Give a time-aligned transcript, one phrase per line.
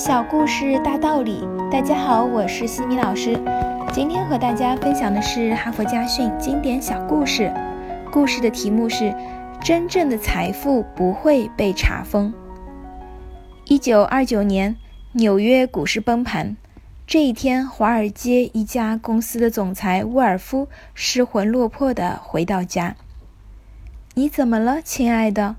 [0.00, 3.38] 小故事大道理，大家好，我是西米老师。
[3.92, 7.52] 今天和大家分享的是哈佛家训经典小故事。
[8.10, 9.14] 故事的题目是：
[9.62, 12.32] 真正的财富不会被查封。
[13.66, 14.74] 一九二九年，
[15.12, 16.56] 纽约股市崩盘。
[17.06, 22.96] 这一天，华尔街一家公司的总裁沃尔夫失魂落魄地回到家。
[24.14, 25.56] 你怎么了，亲爱的？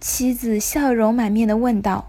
[0.00, 2.08] 妻子笑容满面地问道。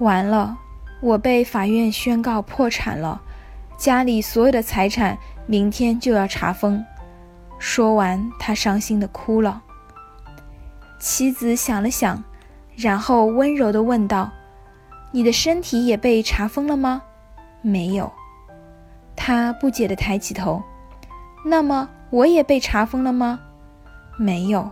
[0.00, 0.58] 完了，
[1.00, 3.20] 我被法院宣告破产了，
[3.76, 6.84] 家里所有的财产明天就要查封。
[7.58, 9.62] 说完，他伤心地哭了。
[10.98, 12.24] 妻子想了想，
[12.74, 14.30] 然后温柔地问道
[15.12, 17.02] ：“你的身体也被查封了吗
[17.60, 18.10] ？”“没有。”
[19.14, 20.62] 他不解地抬起头。
[21.44, 23.38] “那么我也被查封了吗
[24.18, 24.70] ？”“没有。”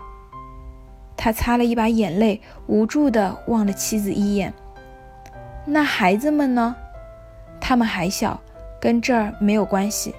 [1.16, 4.52] 他擦了一把眼泪，无助地望了妻子一眼。
[5.66, 6.76] 那孩子们呢？
[7.58, 8.38] 他们还小，
[8.78, 10.14] 跟这儿没有关系。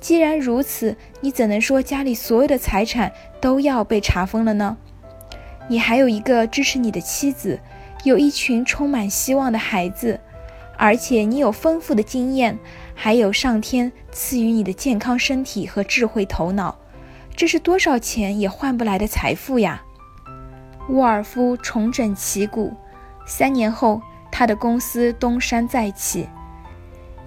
[0.00, 4.76] 既然如此，你怎能说家里所有的财产都要被查封了呢？
[5.68, 7.60] 你还有一个支持你的妻子，
[8.02, 10.18] 有一群充满希望的孩子，
[10.76, 12.58] 而且你有丰富的经验，
[12.92, 16.76] 还有上天赐予你的健康身体和智慧头脑，
[17.36, 19.80] 这是多少钱也换不来的财富呀！
[20.88, 22.74] 沃尔夫重整旗鼓，
[23.24, 24.02] 三年后。
[24.40, 26.26] 他的公司东山再起，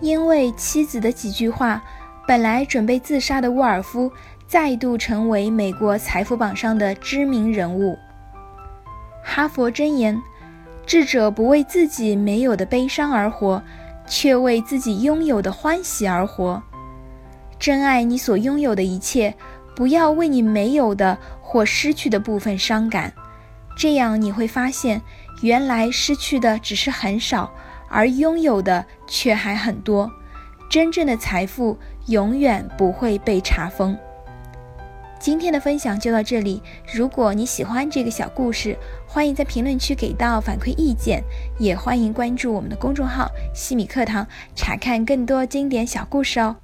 [0.02, 1.80] 因为妻子的几句话，
[2.28, 4.12] 本来准备自杀的沃尔夫
[4.48, 7.96] 再度成为美国财富榜上的知名人物。
[9.24, 10.20] 哈佛箴言：
[10.88, 13.62] 智者不为自己没有的悲伤而活，
[14.08, 16.64] 却为自己拥有的欢喜而活。
[17.60, 19.36] 珍爱你所拥有的一切，
[19.76, 23.14] 不要为你没有的或失去的部分伤感。
[23.76, 25.02] 这样你会发现，
[25.42, 27.52] 原来失去的只是很少，
[27.90, 30.12] 而拥有的却还很多。
[30.70, 33.98] 真正的财富永远不会被查封。
[35.20, 36.62] 今天的分享就到这里。
[36.94, 41.24] 如果你喜欢这个小故事，欢迎在评论区给到反馈意见，
[41.58, 46.58] 也欢迎关注我们的公众号“西米课堂”，查看更多经典小故事哦。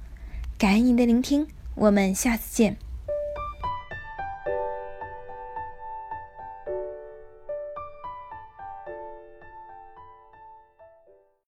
[0.58, 2.89] 感恩您的聆听，我们下次见。